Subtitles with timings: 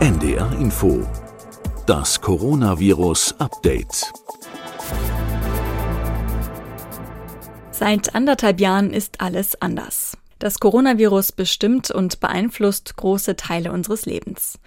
[0.00, 1.06] NDR Info.
[1.84, 4.10] Das Coronavirus Update.
[7.70, 10.16] Seit anderthalb Jahren ist alles anders.
[10.38, 14.58] Das Coronavirus bestimmt und beeinflusst große Teile unseres Lebens.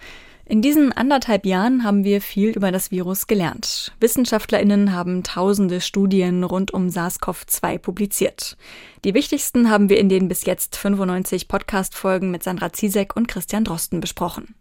[0.44, 3.92] In diesen anderthalb Jahren haben wir viel über das Virus gelernt.
[3.98, 8.56] Wissenschaftlerinnen haben tausende Studien rund um SARS-CoV-2 publiziert.
[9.04, 13.64] Die wichtigsten haben wir in den bis jetzt 95 Podcast-Folgen mit Sandra Ziesek und Christian
[13.64, 14.54] Drosten besprochen.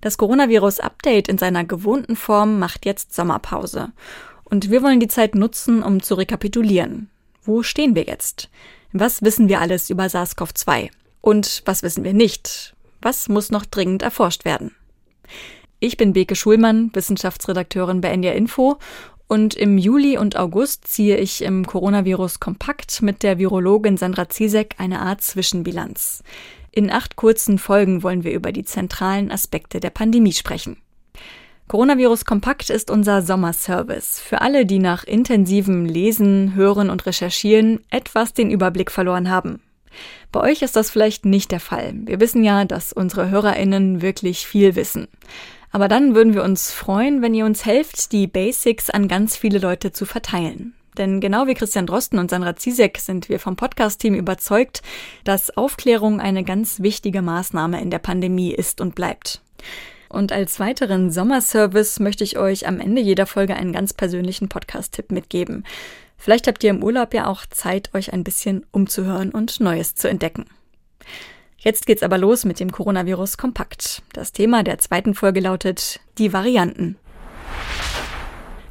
[0.00, 3.92] Das Coronavirus-Update in seiner gewohnten Form macht jetzt Sommerpause.
[4.44, 7.08] Und wir wollen die Zeit nutzen, um zu rekapitulieren.
[7.42, 8.48] Wo stehen wir jetzt?
[8.92, 10.90] Was wissen wir alles über SARS-CoV-2?
[11.20, 12.74] Und was wissen wir nicht?
[13.00, 14.74] Was muss noch dringend erforscht werden?
[15.80, 18.78] Ich bin Beke Schulmann, Wissenschaftsredakteurin bei NDR Info
[19.26, 24.76] und im Juli und August ziehe ich im Coronavirus Kompakt mit der Virologin Sandra Ziesek
[24.78, 26.22] eine Art Zwischenbilanz.
[26.76, 30.78] In acht kurzen Folgen wollen wir über die zentralen Aspekte der Pandemie sprechen.
[31.68, 38.34] Coronavirus Kompakt ist unser Sommerservice für alle, die nach intensivem Lesen, Hören und Recherchieren etwas
[38.34, 39.62] den Überblick verloren haben.
[40.32, 41.94] Bei euch ist das vielleicht nicht der Fall.
[42.06, 45.06] Wir wissen ja, dass unsere Hörerinnen wirklich viel wissen.
[45.70, 49.60] Aber dann würden wir uns freuen, wenn ihr uns helft, die Basics an ganz viele
[49.60, 50.74] Leute zu verteilen.
[50.98, 54.82] Denn genau wie Christian Drosten und Sandra Zizek sind wir vom Podcast-Team überzeugt,
[55.24, 59.40] dass Aufklärung eine ganz wichtige Maßnahme in der Pandemie ist und bleibt.
[60.08, 65.10] Und als weiteren Sommerservice möchte ich euch am Ende jeder Folge einen ganz persönlichen Podcast-Tipp
[65.10, 65.64] mitgeben.
[66.16, 70.08] Vielleicht habt ihr im Urlaub ja auch Zeit, euch ein bisschen umzuhören und Neues zu
[70.08, 70.46] entdecken.
[71.58, 74.02] Jetzt geht's aber los mit dem Coronavirus Kompakt.
[74.12, 76.96] Das Thema der zweiten Folge lautet die Varianten.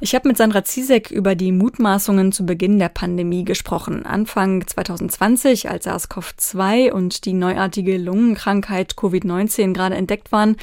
[0.04, 4.06] Ich habe mit Sandra Ziesek über die Mutmaßungen zu Beginn der Pandemie gesprochen.
[4.06, 10.58] Anfang 2020, als SARS-CoV-2 und die neuartige Lungenkrankheit Covid-19 gerade entdeckt waren,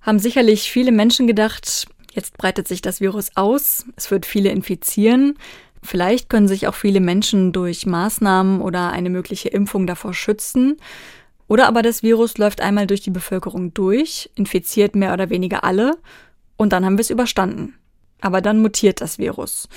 [0.00, 5.34] haben sicherlich viele Menschen gedacht, jetzt breitet sich das Virus aus, es wird viele infizieren,
[5.82, 10.76] Vielleicht können sich auch viele Menschen durch Maßnahmen oder eine mögliche Impfung davor schützen.
[11.48, 15.96] Oder aber das Virus läuft einmal durch die Bevölkerung durch, infiziert mehr oder weniger alle
[16.58, 17.79] und dann haben wir es überstanden.
[18.20, 19.68] Aber dann mutiert das Virus.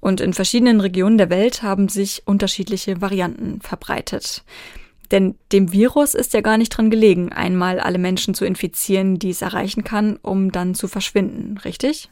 [0.00, 4.44] Und in verschiedenen Regionen der Welt haben sich unterschiedliche Varianten verbreitet.
[5.10, 9.30] Denn dem Virus ist ja gar nicht dran gelegen, einmal alle Menschen zu infizieren, die
[9.30, 12.10] es erreichen kann, um dann zu verschwinden, richtig?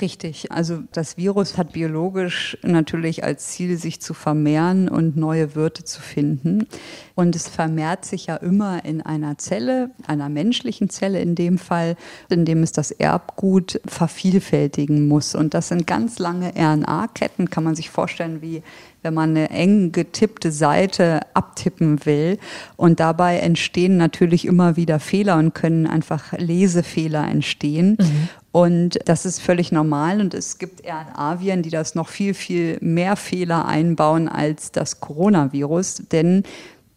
[0.00, 0.52] Richtig.
[0.52, 6.00] Also das Virus hat biologisch natürlich als Ziel, sich zu vermehren und neue Wirte zu
[6.00, 6.68] finden.
[7.16, 11.96] Und es vermehrt sich ja immer in einer Zelle, einer menschlichen Zelle in dem Fall,
[12.28, 15.34] in dem es das Erbgut vervielfältigen muss.
[15.34, 18.62] Und das sind ganz lange RNA-Ketten, kann man sich vorstellen, wie
[19.02, 22.38] wenn man eine eng getippte Seite abtippen will.
[22.76, 27.96] Und dabei entstehen natürlich immer wieder Fehler und können einfach Lesefehler entstehen.
[28.00, 28.28] Mhm.
[28.50, 30.20] Und das ist völlig normal.
[30.20, 36.02] Und es gibt RNA-Viren, die das noch viel, viel mehr Fehler einbauen als das Coronavirus.
[36.10, 36.42] Denn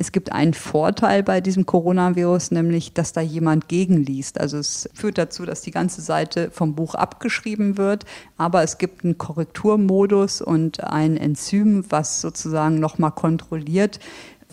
[0.01, 4.39] es gibt einen Vorteil bei diesem Coronavirus, nämlich, dass da jemand gegenliest.
[4.39, 9.03] Also es führt dazu, dass die ganze Seite vom Buch abgeschrieben wird, aber es gibt
[9.03, 14.00] einen Korrekturmodus und ein Enzym, was sozusagen nochmal kontrolliert,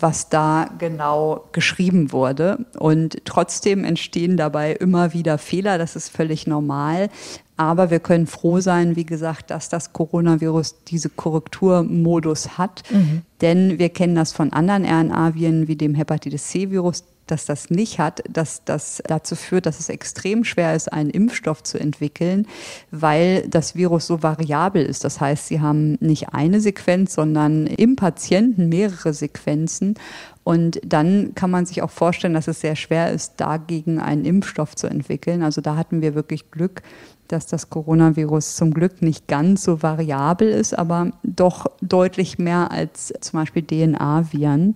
[0.01, 2.65] was da genau geschrieben wurde.
[2.77, 7.09] Und trotzdem entstehen dabei immer wieder Fehler, das ist völlig normal.
[7.57, 12.83] Aber wir können froh sein, wie gesagt, dass das Coronavirus diese Korrekturmodus hat.
[12.89, 13.23] Mhm.
[13.41, 18.23] Denn wir kennen das von anderen RNA-Viren wie dem Hepatitis C-Virus dass das nicht hat,
[18.29, 22.47] dass das dazu führt, dass es extrem schwer ist, einen Impfstoff zu entwickeln,
[22.91, 25.03] weil das Virus so variabel ist.
[25.03, 29.95] Das heißt, sie haben nicht eine Sequenz, sondern im Patienten mehrere Sequenzen.
[30.43, 34.75] Und dann kann man sich auch vorstellen, dass es sehr schwer ist, dagegen einen Impfstoff
[34.75, 35.43] zu entwickeln.
[35.43, 36.81] Also da hatten wir wirklich Glück,
[37.29, 43.13] dass das Coronavirus zum Glück nicht ganz so variabel ist, aber doch deutlich mehr als
[43.21, 44.73] zum Beispiel DNA-Viren.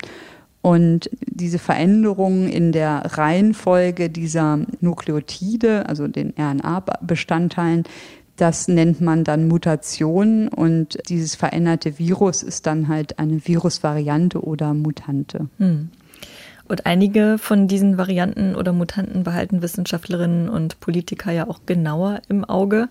[0.64, 7.84] Und diese Veränderungen in der Reihenfolge dieser Nukleotide, also den RNA-Bestandteilen,
[8.38, 14.74] das nennt man dann Mutation und dieses veränderte Virus ist dann halt eine Virusvariante oder
[14.74, 15.50] Mutante.
[15.58, 15.90] Hm.
[16.70, 22.46] Und einige von diesen Varianten oder Mutanten behalten Wissenschaftlerinnen und Politiker ja auch genauer im
[22.46, 22.88] Auge.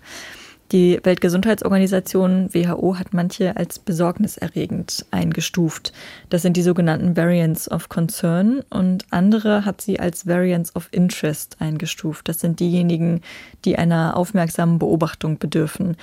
[0.73, 5.93] Die Weltgesundheitsorganisation WHO hat manche als besorgniserregend eingestuft.
[6.29, 11.57] Das sind die sogenannten Variants of Concern und andere hat sie als Variants of Interest
[11.59, 12.27] eingestuft.
[12.27, 13.21] Das sind diejenigen,
[13.65, 15.95] die einer aufmerksamen Beobachtung bedürfen.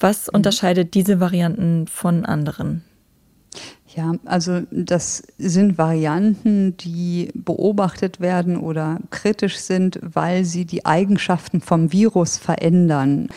[0.00, 0.36] Was mhm.
[0.36, 2.82] unterscheidet diese Varianten von anderen?
[3.96, 11.62] Ja, also das sind Varianten, die beobachtet werden oder kritisch sind, weil sie die Eigenschaften
[11.62, 13.28] vom Virus verändern.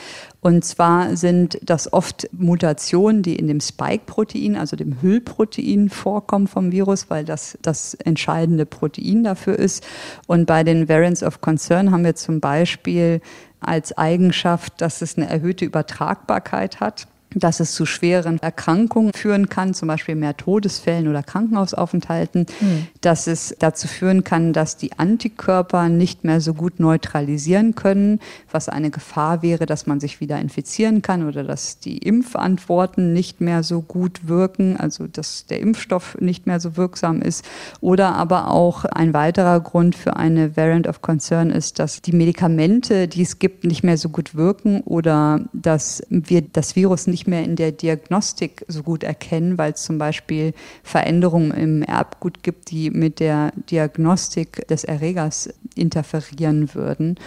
[0.42, 6.74] Und zwar sind das oft Mutationen, die in dem Spike-Protein, also dem Hüllprotein vorkommen vom
[6.74, 9.86] Virus, weil das das entscheidende Protein dafür ist.
[10.28, 13.22] Und bei den Variants of Concern haben wir zum Beispiel
[13.62, 19.74] als Eigenschaft, dass es eine erhöhte Übertragbarkeit hat dass es zu schweren Erkrankungen führen kann,
[19.74, 22.88] zum Beispiel mehr Todesfällen oder Krankenhausaufenthalten, mhm.
[23.02, 28.20] dass es dazu führen kann, dass die Antikörper nicht mehr so gut neutralisieren können,
[28.52, 33.42] was eine Gefahr wäre, dass man sich wieder infizieren kann oder dass die Impfantworten nicht
[33.42, 37.46] mehr so gut wirken, also dass der Impfstoff nicht mehr so wirksam ist.
[37.80, 43.08] Oder aber auch ein weiterer Grund für eine Variant of Concern ist, dass die Medikamente,
[43.08, 47.28] die es gibt, nicht mehr so gut wirken oder dass wir das Virus nicht nicht
[47.28, 52.72] mehr in der Diagnostik so gut erkennen, weil es zum Beispiel Veränderungen im Erbgut gibt,
[52.72, 57.20] die mit der Diagnostik des Erregers interferieren würden.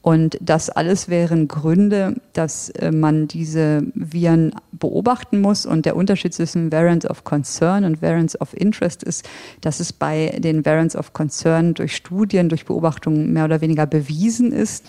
[0.00, 5.64] Und das alles wären Gründe, dass äh, man diese Viren beobachten muss.
[5.66, 9.28] Und der Unterschied zwischen Variants of Concern und Variants of Interest ist,
[9.60, 14.50] dass es bei den Variants of Concern durch Studien, durch Beobachtungen mehr oder weniger bewiesen
[14.50, 14.86] ist,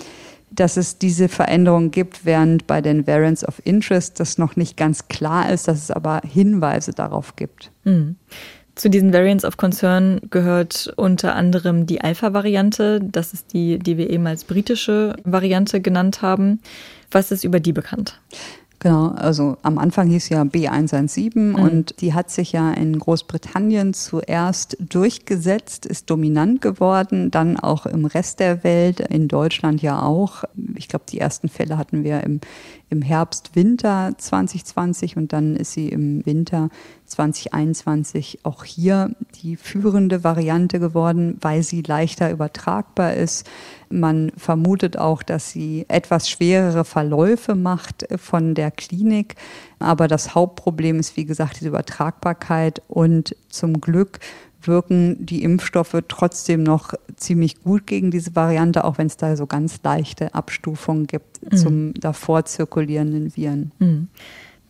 [0.55, 5.07] dass es diese Veränderung gibt, während bei den Variants of Interest das noch nicht ganz
[5.07, 7.71] klar ist, dass es aber Hinweise darauf gibt.
[7.83, 8.15] Mhm.
[8.75, 13.01] Zu diesen Variants of Concern gehört unter anderem die Alpha-Variante.
[13.01, 16.59] Das ist die, die wir eben als britische Variante genannt haben.
[17.11, 18.19] Was ist über die bekannt?
[18.83, 21.56] Genau, also am Anfang hieß ja B117 mhm.
[21.56, 28.03] und die hat sich ja in Großbritannien zuerst durchgesetzt, ist dominant geworden, dann auch im
[28.03, 30.44] Rest der Welt, in Deutschland ja auch.
[30.75, 32.41] Ich glaube, die ersten Fälle hatten wir im,
[32.94, 36.69] im Herbst, Winter 2020 und dann ist sie im Winter
[37.07, 39.12] 2021 auch hier
[39.42, 43.50] die führende Variante geworden, weil sie leichter übertragbar ist.
[43.90, 49.36] Man vermutet auch, dass sie etwas schwerere Verläufe macht von der Klinik.
[49.80, 54.19] Aber das Hauptproblem ist, wie gesagt, diese Übertragbarkeit und zum Glück
[54.68, 59.45] wirken die Impfstoffe trotzdem noch ziemlich gut gegen diese Variante, auch wenn es da so
[59.45, 61.57] ganz leichte Abstufungen gibt mhm.
[61.57, 63.71] zum davor zirkulierenden Viren.
[63.80, 64.07] Mhm.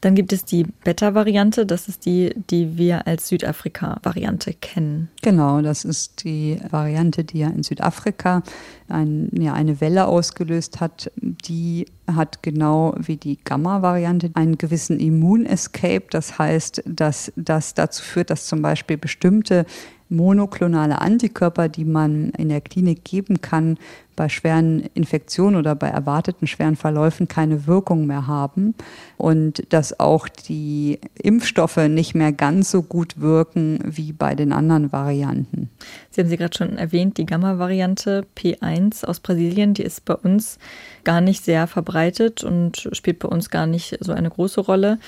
[0.04, 5.08] Dann gibt es die Beta-Variante, das ist die, die wir als Südafrika-Variante kennen.
[5.22, 8.44] Genau, das ist die Variante, die ja in Südafrika
[8.90, 11.10] ein, ja, eine Welle ausgelöst hat.
[11.16, 16.08] Die hat genau wie die Gamma-Variante einen gewissen Immun-Escape.
[16.10, 19.66] Das heißt, dass das dazu führt, dass zum Beispiel bestimmte
[20.14, 23.78] monoklonale Antikörper, die man in der Klinik geben kann,
[24.16, 28.76] bei schweren Infektionen oder bei erwarteten schweren Verläufen keine Wirkung mehr haben
[29.18, 34.92] und dass auch die Impfstoffe nicht mehr ganz so gut wirken wie bei den anderen
[34.92, 35.70] Varianten.
[36.12, 40.60] Sie haben sie gerade schon erwähnt, die Gamma-Variante P1 aus Brasilien, die ist bei uns
[41.04, 45.00] gar nicht sehr verbreitet und spielt bei uns gar nicht so eine große Rolle.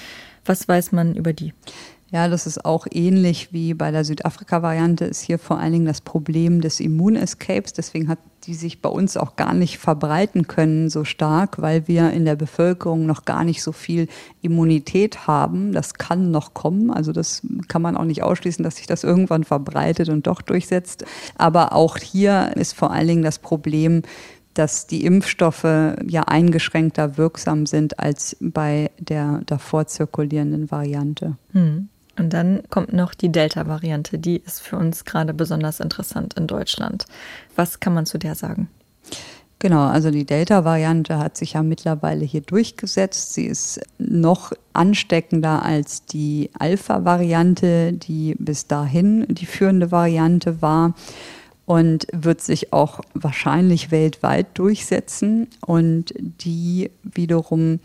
[0.45, 1.53] Was weiß man über die?
[2.15, 5.99] Ja, das ist auch ähnlich wie bei der Südafrika-Variante, ist hier vor allen Dingen das
[5.99, 7.73] Problem des Immunescapes.
[7.73, 12.11] Deswegen hat die sich bei uns auch gar nicht verbreiten können so stark, weil wir
[12.11, 14.07] in der Bevölkerung noch gar nicht so viel
[14.41, 15.73] Immunität haben.
[15.73, 16.89] Das kann noch kommen.
[16.89, 21.03] Also das kann man auch nicht ausschließen, dass sich das irgendwann verbreitet und doch durchsetzt.
[21.37, 24.03] Aber auch hier ist vor allen Dingen das Problem,
[24.53, 25.65] dass die Impfstoffe
[26.07, 31.35] ja eingeschränkter wirksam sind als bei der davor zirkulierenden Variante.
[31.51, 31.89] Hm.
[32.17, 37.05] Und dann kommt noch die Delta-Variante, die ist für uns gerade besonders interessant in Deutschland.
[37.55, 38.69] Was kann man zu der sagen?
[39.59, 43.33] Genau, also die Delta-Variante hat sich ja mittlerweile hier durchgesetzt.
[43.33, 50.93] Sie ist noch ansteckender als die Alpha-Variante, die bis dahin die führende Variante war
[51.65, 55.47] und wird sich auch wahrscheinlich weltweit durchsetzen.
[55.65, 57.79] Und die wiederum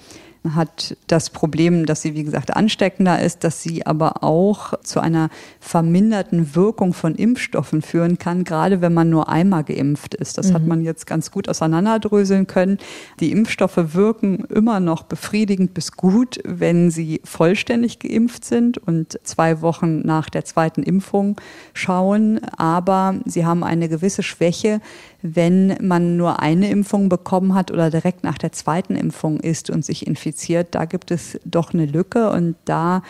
[0.49, 5.29] hat das Problem, dass sie, wie gesagt, ansteckender ist, dass sie aber auch zu einer
[5.61, 10.39] verminderten Wirkung von Impfstoffen führen kann, gerade wenn man nur einmal geimpft ist.
[10.39, 10.55] Das mhm.
[10.55, 12.79] hat man jetzt ganz gut auseinanderdröseln können.
[13.21, 19.61] Die Impfstoffe wirken immer noch befriedigend bis gut, wenn sie vollständig geimpft sind und zwei
[19.61, 21.37] Wochen nach der zweiten Impfung
[21.75, 22.41] schauen.
[22.57, 24.81] Aber sie haben eine gewisse Schwäche,
[25.23, 29.85] wenn man nur eine Impfung bekommen hat oder direkt nach der zweiten Impfung ist und
[29.85, 30.75] sich infiziert.
[30.75, 33.03] Da gibt es doch eine Lücke und da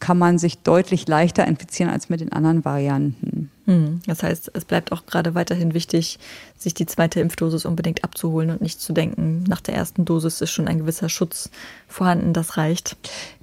[0.00, 3.50] kann man sich deutlich leichter infizieren als mit den anderen Varianten.
[3.66, 6.18] Hm, das heißt, es bleibt auch gerade weiterhin wichtig,
[6.58, 10.50] sich die zweite Impfdosis unbedingt abzuholen und nicht zu denken, nach der ersten Dosis ist
[10.50, 11.50] schon ein gewisser Schutz
[11.88, 12.96] vorhanden, das reicht.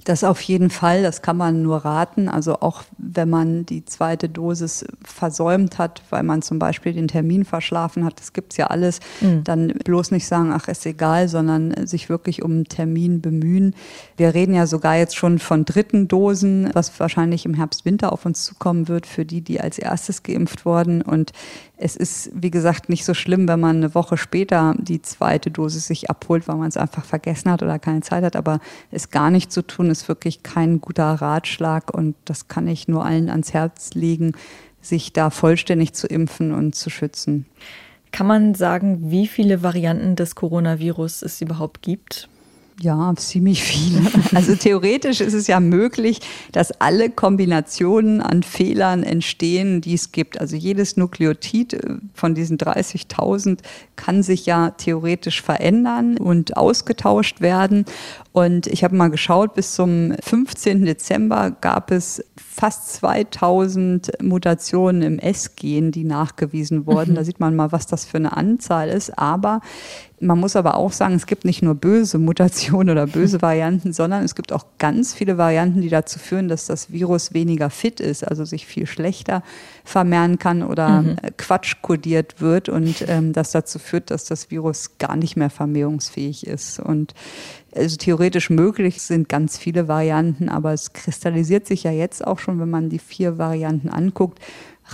[0.04, 2.28] Das auf jeden Fall, das kann man nur raten.
[2.28, 7.44] Also auch wenn man die zweite Dosis versäumt hat, weil man zum Beispiel den Termin
[7.44, 9.44] verschlafen hat, das gibt's ja alles, mhm.
[9.44, 13.74] dann bloß nicht sagen, ach, ist egal, sondern sich wirklich um einen Termin bemühen.
[14.16, 18.24] Wir reden ja sogar jetzt schon von dritten Dosen, was wahrscheinlich im Herbst, Winter auf
[18.24, 21.02] uns zukommen wird für die, die als erstes geimpft wurden.
[21.02, 21.32] Und
[21.76, 25.86] es ist, wie gesagt, nicht so schlimm, wenn man eine Woche später die zweite Dosis
[25.86, 28.36] sich abholt, weil man es einfach vergessen hat oder keine Zeit hat.
[28.36, 31.94] Aber es gar nicht zu tun, ist wirklich kein guter Ratschlag.
[31.94, 34.32] Und das kann ich nur allen ans Herz legen,
[34.80, 37.46] sich da vollständig zu impfen und zu schützen.
[38.12, 42.28] Kann man sagen, wie viele Varianten des Coronavirus es überhaupt gibt?
[42.82, 44.00] Ja, ziemlich viele.
[44.32, 46.20] Also theoretisch ist es ja möglich,
[46.52, 50.40] dass alle Kombinationen an Fehlern entstehen, die es gibt.
[50.40, 51.80] Also jedes Nukleotid äh,
[52.14, 53.58] von diesen 30.000
[53.96, 57.84] kann sich ja theoretisch verändern und ausgetauscht werden.
[58.32, 60.84] Und ich habe mal geschaut, bis zum 15.
[60.84, 67.12] Dezember gab es fast 2000 Mutationen im S-Gen, die nachgewiesen wurden.
[67.12, 67.14] Mhm.
[67.16, 69.18] Da sieht man mal, was das für eine Anzahl ist.
[69.18, 69.60] Aber
[70.20, 74.22] man muss aber auch sagen, es gibt nicht nur böse Mutationen oder böse Varianten, sondern
[74.22, 78.22] es gibt auch ganz viele Varianten, die dazu führen, dass das Virus weniger fit ist,
[78.22, 79.42] also sich viel schlechter
[79.84, 81.16] vermehren kann oder mhm.
[81.38, 86.46] Quatsch kodiert wird und ähm, das dazu führt, dass das Virus gar nicht mehr vermehrungsfähig
[86.46, 86.78] ist.
[86.78, 87.14] Und
[87.74, 92.60] also theoretisch möglich sind ganz viele Varianten, aber es kristallisiert sich ja jetzt auch schon,
[92.60, 94.38] wenn man die vier Varianten anguckt,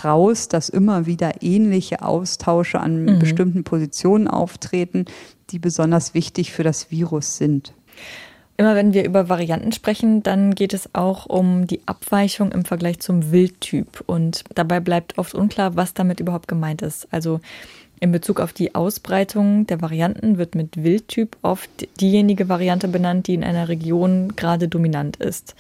[0.05, 3.19] raus, dass immer wieder ähnliche Austausche an mhm.
[3.19, 5.07] bestimmten Positionen auftreten,
[5.51, 7.73] die besonders wichtig für das Virus sind.
[8.59, 13.01] Immer wenn wir über Varianten sprechen, dann geht es auch um die Abweichung im Vergleich
[13.01, 14.03] zum Wildtyp.
[14.07, 17.07] Und dabei bleibt oft unklar, was damit überhaupt gemeint ist.
[17.13, 17.41] Also
[18.01, 23.35] in Bezug auf die Ausbreitung der Varianten wird mit Wildtyp oft diejenige Variante benannt, die
[23.35, 25.55] in einer Region gerade dominant ist.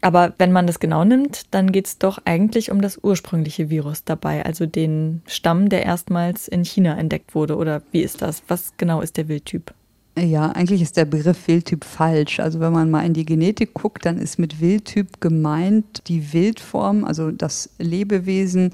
[0.00, 4.04] Aber wenn man das genau nimmt, dann geht es doch eigentlich um das ursprüngliche Virus
[4.04, 7.56] dabei, also den Stamm, der erstmals in China entdeckt wurde.
[7.56, 8.42] Oder wie ist das?
[8.46, 9.72] Was genau ist der Wildtyp?
[10.18, 12.38] Ja, eigentlich ist der Begriff Wildtyp falsch.
[12.38, 17.04] Also wenn man mal in die Genetik guckt, dann ist mit Wildtyp gemeint die Wildform,
[17.04, 18.72] also das Lebewesen,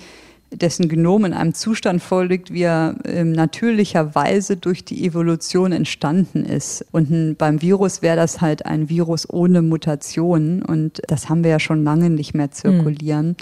[0.52, 6.84] dessen Genom in einem Zustand vorliegt, wie er äh, natürlicherweise durch die Evolution entstanden ist.
[6.90, 11.60] Und beim Virus wäre das halt ein Virus ohne Mutationen und das haben wir ja
[11.60, 13.28] schon lange nicht mehr zirkulieren.
[13.28, 13.36] Mhm.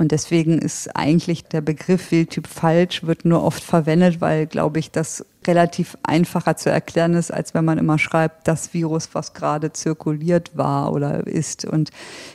[0.00, 4.90] Und deswegen ist eigentlich der Begriff Wildtyp falsch, wird nur oft verwendet, weil, glaube ich,
[4.90, 9.74] das relativ einfacher zu erklären ist, als wenn man immer schreibt, das Virus, was gerade
[9.74, 11.66] zirkuliert war oder ist.
[11.66, 11.90] Und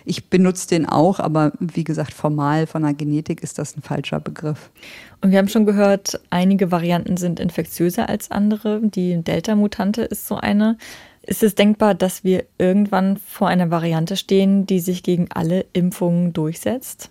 [0.05, 4.19] ich benutze den auch, aber wie gesagt, formal von der Genetik ist das ein falscher
[4.19, 4.69] Begriff.
[5.22, 8.79] Und wir haben schon gehört, einige Varianten sind infektiöser als andere.
[8.84, 10.77] Die Delta-Mutante ist so eine.
[11.24, 16.31] Ist es denkbar, dass wir irgendwann vor einer Variante stehen, die sich gegen alle Impfungen
[16.31, 17.10] durchsetzt?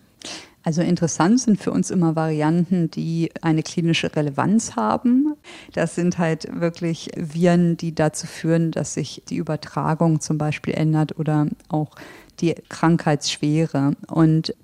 [0.63, 5.35] Also interessant sind für uns immer Varianten, die eine klinische Relevanz haben.
[5.75, 11.19] Das sind halt wirklich Viren, die dazu führen, dass sich die Übertragung zum Beispiel ändert
[11.19, 11.91] oder auch
[12.41, 13.93] die Krankheitsschwere.
[14.07, 14.55] Und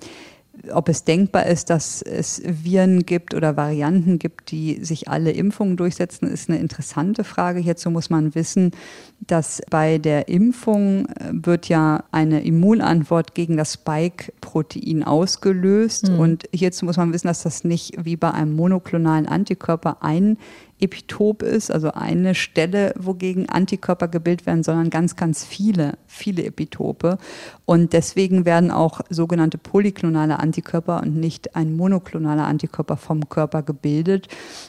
[0.73, 5.77] ob es denkbar ist, dass es Viren gibt oder Varianten gibt, die sich alle Impfungen
[5.77, 7.61] durchsetzen, ist eine interessante Frage.
[7.61, 8.73] Hierzu muss man wissen,
[9.21, 16.11] dass bei der Impfung äh, wird ja eine Immunantwort gegen das Spike-Protein ausgelöst.
[16.11, 16.19] Mhm.
[16.19, 20.37] Und hierzu muss man wissen, dass das nicht wie bei einem monoklonalen Antikörper ein
[20.81, 27.19] Epitop ist, also eine Stelle, wogegen Antikörper gebildet werden, sondern ganz, ganz viele, viele Epitope.
[27.65, 34.29] Und deswegen werden auch sogenannte polyklonale Antikörper und nicht ein monoklonaler Antikörper vom Körper gebildet.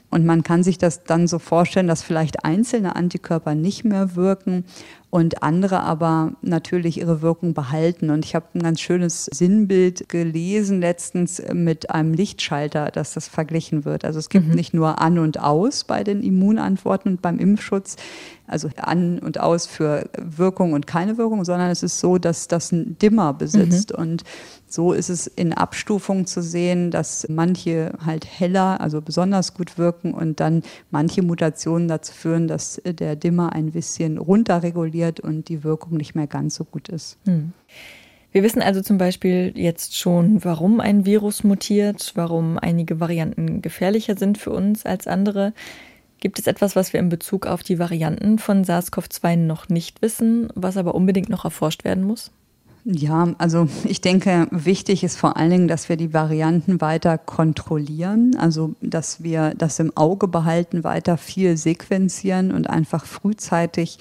[0.09, 4.65] Und man kann sich das dann so vorstellen, dass vielleicht einzelne Antikörper nicht mehr wirken
[5.11, 8.09] und andere aber natürlich ihre Wirkung behalten.
[8.09, 13.83] Und ich habe ein ganz schönes Sinnbild gelesen letztens mit einem Lichtschalter, dass das verglichen
[13.83, 14.05] wird.
[14.05, 14.55] Also es gibt mhm.
[14.55, 17.97] nicht nur an und aus bei den Immunantworten und beim Impfschutz,
[18.51, 22.71] also an und aus für Wirkung und keine Wirkung, sondern es ist so, dass das
[22.71, 23.93] ein Dimmer besitzt.
[23.93, 24.01] Mhm.
[24.01, 24.23] Und
[24.67, 30.13] so ist es in Abstufung zu sehen, dass manche halt heller, also besonders gut wirken
[30.13, 35.97] und dann manche Mutationen dazu führen, dass der Dimmer ein bisschen runterreguliert und die Wirkung
[35.97, 37.17] nicht mehr ganz so gut ist.
[37.25, 37.53] Hm.
[38.33, 44.17] Wir wissen also zum Beispiel jetzt schon, warum ein Virus mutiert, warum einige Varianten gefährlicher
[44.17, 45.53] sind für uns als andere.
[46.21, 50.49] Gibt es etwas, was wir in Bezug auf die Varianten von SARS-CoV-2 noch nicht wissen,
[50.53, 52.31] was aber unbedingt noch erforscht werden muss?
[52.83, 58.35] Ja, also ich denke, wichtig ist vor allen Dingen, dass wir die Varianten weiter kontrollieren,
[58.37, 63.99] also dass wir das im Auge behalten, weiter viel sequenzieren und einfach frühzeitig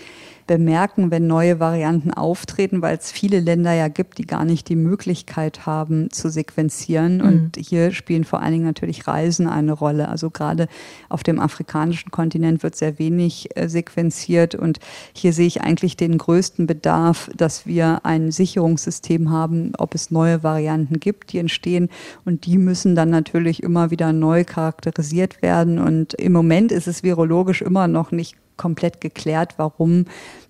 [0.50, 4.74] bemerken, wenn neue Varianten auftreten, weil es viele Länder ja gibt, die gar nicht die
[4.74, 7.18] Möglichkeit haben zu sequenzieren.
[7.18, 7.22] Mhm.
[7.22, 10.08] Und hier spielen vor allen Dingen natürlich Reisen eine Rolle.
[10.08, 10.66] Also gerade
[11.08, 14.56] auf dem afrikanischen Kontinent wird sehr wenig äh, sequenziert.
[14.56, 14.80] Und
[15.12, 20.42] hier sehe ich eigentlich den größten Bedarf, dass wir ein Sicherungssystem haben, ob es neue
[20.42, 21.90] Varianten gibt, die entstehen.
[22.24, 25.78] Und die müssen dann natürlich immer wieder neu charakterisiert werden.
[25.78, 30.04] Und im Moment ist es virologisch immer noch nicht komplett geklärt, warum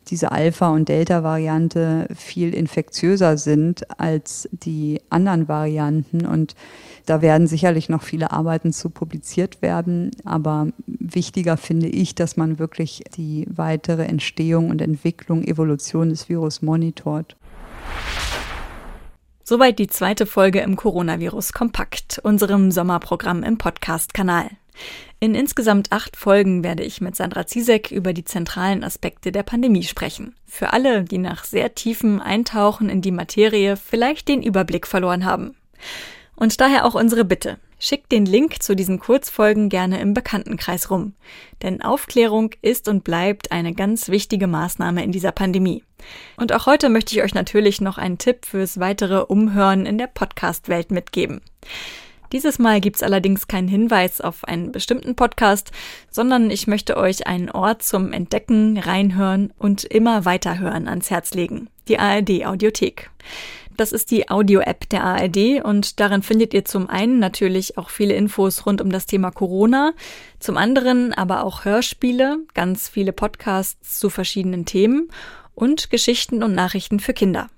[0.08, 6.26] diese Alpha- und Delta-Variante viel infektiöser sind als die anderen Varianten.
[6.26, 6.56] Und
[7.06, 10.10] da werden sicherlich noch viele Arbeiten zu publiziert werden.
[10.24, 16.62] Aber wichtiger finde ich, dass man wirklich die weitere Entstehung und Entwicklung, Evolution des Virus
[16.62, 17.36] monitort.
[19.44, 24.50] Soweit die zweite Folge im Coronavirus Kompakt, unserem Sommerprogramm im Podcast-Kanal.
[25.22, 29.82] In insgesamt acht Folgen werde ich mit Sandra Ziesek über die zentralen Aspekte der Pandemie
[29.82, 30.34] sprechen.
[30.46, 35.54] Für alle, die nach sehr tiefem Eintauchen in die Materie vielleicht den Überblick verloren haben.
[36.36, 37.58] Und daher auch unsere Bitte.
[37.78, 41.12] Schickt den Link zu diesen Kurzfolgen gerne im Bekanntenkreis rum.
[41.62, 45.84] Denn Aufklärung ist und bleibt eine ganz wichtige Maßnahme in dieser Pandemie.
[46.38, 50.06] Und auch heute möchte ich euch natürlich noch einen Tipp fürs weitere Umhören in der
[50.06, 51.42] Podcast-Welt mitgeben.
[52.32, 55.72] Dieses Mal gibt's allerdings keinen Hinweis auf einen bestimmten Podcast,
[56.10, 61.68] sondern ich möchte euch einen Ort zum Entdecken, Reinhören und immer weiterhören ans Herz legen.
[61.88, 63.10] Die ARD Audiothek.
[63.76, 68.14] Das ist die Audio-App der ARD und darin findet ihr zum einen natürlich auch viele
[68.14, 69.94] Infos rund um das Thema Corona,
[70.38, 75.08] zum anderen aber auch Hörspiele, ganz viele Podcasts zu verschiedenen Themen
[75.54, 77.48] und Geschichten und Nachrichten für Kinder.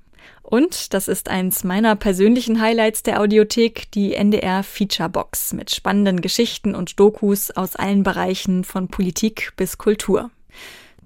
[0.52, 6.74] Und, das ist eins meiner persönlichen Highlights der Audiothek, die NDR Featurebox mit spannenden Geschichten
[6.74, 10.30] und Dokus aus allen Bereichen von Politik bis Kultur.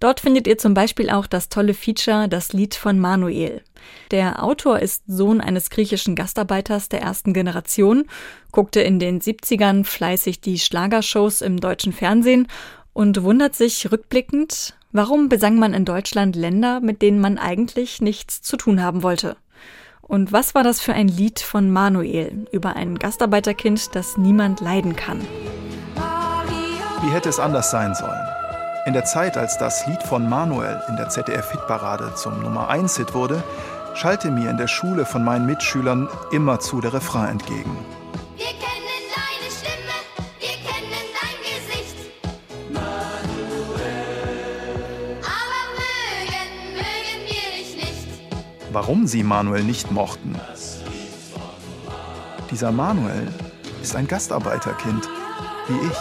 [0.01, 3.63] Dort findet ihr zum Beispiel auch das tolle Feature Das Lied von Manuel.
[4.11, 8.07] Der Autor ist Sohn eines griechischen Gastarbeiters der ersten Generation,
[8.51, 12.49] guckte in den 70ern fleißig die Schlagershows im deutschen Fernsehen
[12.97, 18.41] und wundert sich rückblickend, Warum besang man in Deutschland Länder, mit denen man eigentlich nichts
[18.41, 19.37] zu tun haben wollte?
[20.01, 24.97] Und was war das für ein Lied von Manuel über ein Gastarbeiterkind, das niemand leiden
[24.97, 25.21] kann?
[27.03, 28.27] Wie hätte es anders sein sollen?
[28.87, 33.45] In der Zeit, als das Lied von Manuel in der ZDF-Hitparade zum Nummer 1-Hit wurde,
[33.93, 37.77] schallte mir in der Schule von meinen Mitschülern immerzu der Refrain entgegen.
[48.77, 50.39] Warum sie Manuel nicht mochten.
[52.51, 53.27] Dieser Manuel
[53.81, 55.09] ist ein Gastarbeiterkind,
[55.67, 55.97] wie ich.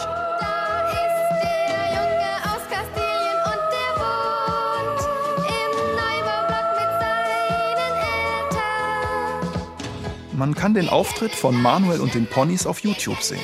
[10.34, 13.40] Man kann den Auftritt von Manuel und den Ponys auf YouTube sehen.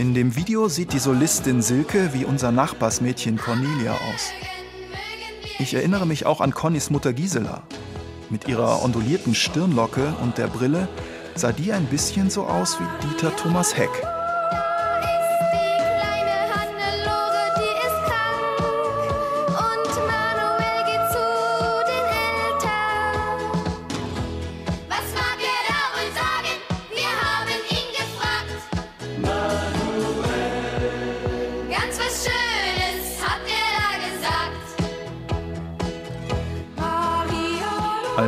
[0.00, 4.32] In dem Video sieht die Solistin Silke wie unser Nachbarsmädchen Cornelia aus.
[5.60, 7.62] Ich erinnere mich auch an Connys Mutter Gisela,
[8.30, 10.88] mit ihrer ondulierten Stirnlocke und der Brille
[11.34, 14.09] sah die ein bisschen so aus wie Dieter Thomas Heck.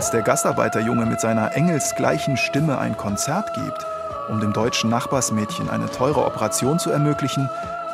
[0.02, 3.86] Als der Gastarbeiterjunge mit seiner engelsgleichen Stimme ein Konzert gibt,
[4.28, 7.48] um dem deutschen Nachbarsmädchen eine teure Operation zu ermöglichen,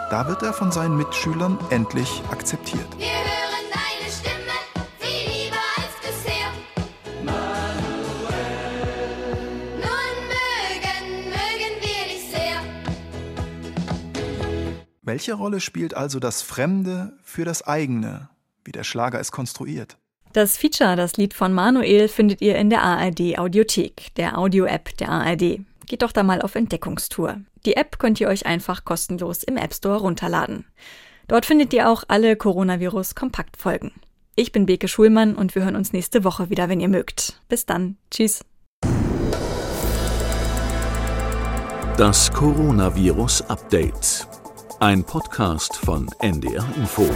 [0.09, 2.87] da wird er von seinen Mitschülern endlich akzeptiert.
[2.97, 4.55] Wir hören deine Stimme
[4.99, 6.49] viel lieber als bisher.
[7.23, 8.71] Manuel,
[9.75, 12.63] nun mögen, mögen wir dich sehr.
[15.03, 18.31] Welche Rolle spielt also das Fremde für das eigene,
[18.65, 19.99] wie der Schlager es konstruiert?
[20.39, 25.09] Das Feature, das Lied von Manuel, findet ihr in der ARD Audiothek, der Audio-App der
[25.09, 25.63] ARD.
[25.87, 27.41] Geht doch da mal auf Entdeckungstour.
[27.67, 30.65] Die App könnt ihr euch einfach kostenlos im App Store runterladen.
[31.27, 33.91] Dort findet ihr auch alle Coronavirus-Kompaktfolgen.
[34.37, 37.41] Ich bin Beke Schulmann und wir hören uns nächste Woche wieder, wenn ihr mögt.
[37.49, 37.97] Bis dann.
[38.13, 38.45] Tschüss.
[41.97, 44.29] Das Coronavirus Update.
[44.79, 47.11] Ein Podcast von NDR Info.